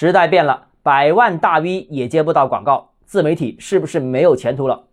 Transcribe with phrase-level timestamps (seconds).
[0.00, 4.84] 时代变了，百万大 V 也接不到广告，自媒体是不是没有前途了？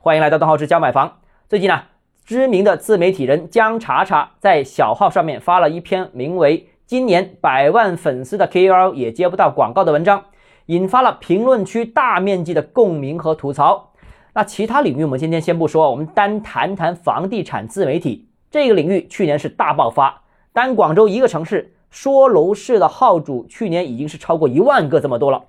[0.00, 1.18] 欢迎来到邓浩之教买房。
[1.48, 1.82] 最近呢，
[2.24, 10.24] 知名的自媒体人姜查查在小号上面发了一篇名为《今年百万粉丝的 KOL 也接不到广告》的文章，
[10.66, 13.92] 引发了评论区大面积的共鸣和吐槽。
[14.34, 20.22] 那其他领域我们今天先不说，我们单谈谈房地产自媒体这个领域，去年是大爆发。
[20.52, 25.44] 单广州一个城市说楼市的号主，去年已经是超过一万个这么多了。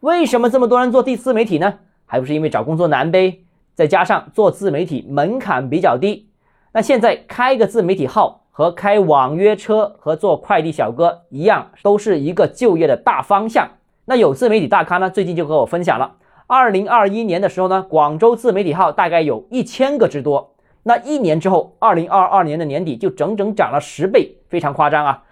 [0.00, 1.78] 为什么这么多人做地自媒体呢？
[2.06, 3.40] 还不是因为找工作难呗？
[3.74, 6.28] 再加上做自媒体门槛比较低。
[6.72, 13.68] 那现在开个自媒体号和开网约车和做快递小哥一样，都是一个就业的大方向。
[14.04, 16.16] 那有自媒体大咖呢，最近就和我分享了。
[16.46, 20.54] 二零二一年的时候呢，广州自媒体号大概有一千个之多。
[20.82, 25.23] 那一年之后，二零二二年的年底就整整涨了十倍，非常夸张啊！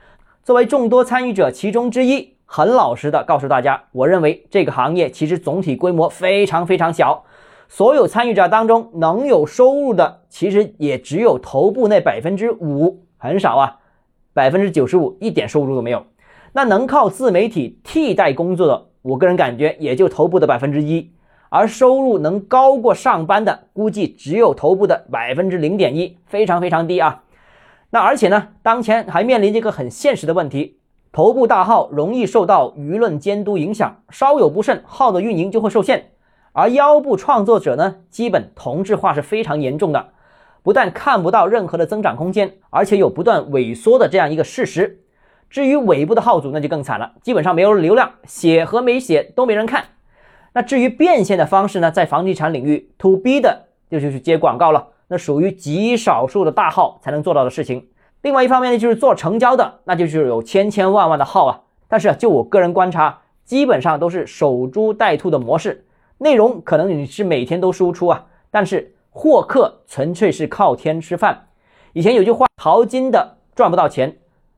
[0.44, 7.22] 作为众多参与者其中之一，很老实的告诉大家，我认为这个行业其实总体规模非常非常小。
[7.68, 13.78] 所有参与者当中能有收入的，其实也只有头部那百分之五，很少啊，
[14.34, 16.04] 百分之九十五一点收入都没有。
[16.52, 18.86] 那能靠自媒体替代工作的？
[19.02, 21.12] 我个人感觉也就头部的百分之一，
[21.50, 27.22] 而收入能高过上班的，估计只有头部的百分之零点一，非常非常低啊。
[27.94, 30.78] 那而且呢，当前还面临着一个很现实的问题：
[31.12, 35.98] 头部大号容易受到舆论监督影响，稍有不慎，号的运营就会受限；
[36.52, 40.08] 而腰部创作者呢，基本同质化是非常严重的，
[40.62, 45.00] 不但看不到任何的增长空间，而且有不断萎缩的这样一个事实。
[45.50, 49.84] 至于尾部的号主，那就更惨了，基本上没有流量，写和没写都没人看。
[50.54, 57.86] 那至于变现的方式呢，在房地产领域，to B 的就就是接广告了，那属于极少数的大号才能做到的事情。
[58.22, 61.60] 另外一方面呢，就是做成交的，那就是有千千万万的号啊。
[61.86, 65.84] 但是就我个人观察，基本上都是守株待兔的模式，
[66.16, 71.48] 内容可能你是每天都输出啊，但是获客纯粹是靠天吃饭。
[71.92, 74.16] 以前有句话，淘金的赚不到钱。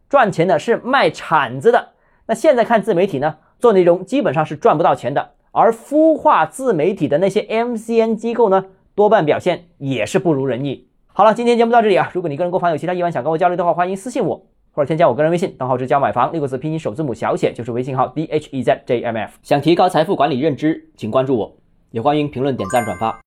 [0.09, 1.89] 赚钱的是卖铲子的，
[2.27, 5.33] 那现在看自媒体呢，做内容基本上是赚不到钱的。
[5.51, 10.87] 而孵化自媒体的那些 MCN 机构呢，多半表现也是不如人意。
[11.07, 19.31] 好了，今天节目到这里啊，如果你个人购房有其他疑问想跟我交流的话，欢迎私信我或者添加我个人微信，账号是加买房六个字拼音首字母小写就是微信号 dhezjmf。
[19.43, 21.57] 想提高财富管理认知，请关注我，
[21.93, 23.21] 也欢迎评论点赞转发。